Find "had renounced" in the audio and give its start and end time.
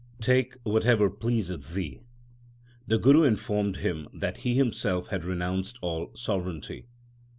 5.09-5.77